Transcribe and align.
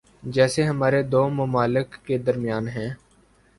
جیسے 0.25 0.63
ہمارے 0.63 1.01
دو 1.03 1.21
ممالک 1.29 1.97
کے 2.05 2.17
درمیان 2.17 2.67
ہیں۔ 2.67 2.89